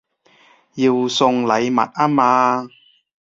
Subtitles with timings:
[0.03, 0.03] 要
[1.07, 2.67] 送禮物吖嘛